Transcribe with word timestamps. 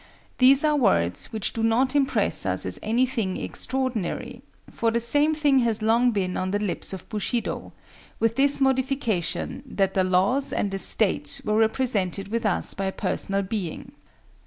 These 0.39 0.63
are 0.63 0.75
words 0.75 1.31
which 1.31 1.53
do 1.53 1.61
not 1.61 1.95
impress 1.95 2.43
us 2.43 2.65
as 2.65 2.79
any 2.81 3.05
thing 3.05 3.37
extraordinary; 3.37 4.41
for 4.67 4.89
the 4.89 4.99
same 4.99 5.35
thing 5.35 5.59
has 5.59 5.83
long 5.83 6.09
been 6.09 6.37
on 6.37 6.49
the 6.49 6.57
lips 6.57 6.91
of 6.91 7.07
Bushido, 7.07 7.71
with 8.19 8.35
this 8.35 8.59
modification, 8.59 9.61
that 9.63 9.93
the 9.93 10.03
laws 10.03 10.51
and 10.51 10.71
the 10.71 10.79
state 10.79 11.41
were 11.45 11.55
represented 11.57 12.29
with 12.29 12.47
us 12.47 12.73
by 12.73 12.85
a 12.85 12.91
personal 12.91 13.43
being. 13.43 13.91